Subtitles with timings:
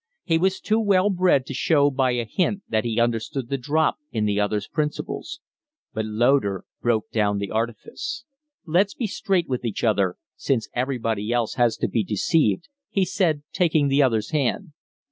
[0.23, 3.97] He was too well bred to show by a hint that he understood the drop
[4.11, 5.41] in the other's principles.
[5.93, 8.23] But Loder broke down the artifice.
[8.65, 13.43] "Let's be straight with each other, since everybody else has to be deceived," he said,
[13.53, 14.73] taking the other's hand.